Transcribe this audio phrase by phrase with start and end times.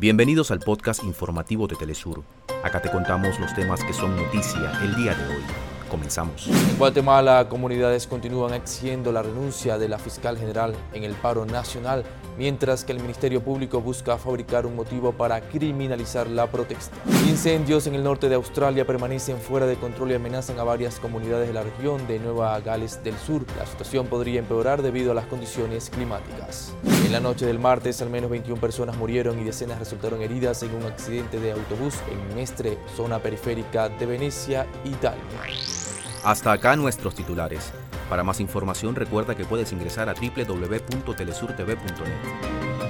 [0.00, 2.22] Bienvenidos al podcast informativo de Telesur.
[2.64, 5.42] Acá te contamos los temas que son noticia el día de hoy.
[5.90, 6.48] Comenzamos.
[6.48, 12.04] En Guatemala, comunidades continúan exigiendo la renuncia de la fiscal general en el paro nacional,
[12.38, 16.96] mientras que el Ministerio Público busca fabricar un motivo para criminalizar la protesta.
[17.28, 21.46] Incendios en el norte de Australia permanecen fuera de control y amenazan a varias comunidades
[21.48, 23.44] de la región de Nueva Gales del Sur.
[23.58, 26.72] La situación podría empeorar debido a las condiciones climáticas.
[27.10, 30.72] En la noche del martes, al menos 21 personas murieron y decenas resultaron heridas en
[30.72, 35.20] un accidente de autobús en Mestre, zona periférica de Venecia, Italia.
[36.22, 37.72] Hasta acá nuestros titulares.
[38.08, 42.89] Para más información recuerda que puedes ingresar a www.telesurtv.net.